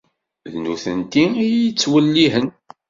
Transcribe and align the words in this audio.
D 0.51 0.53
nutenti 0.63 1.25
i 1.35 1.43
iyi-ittwellihen. 1.45 2.47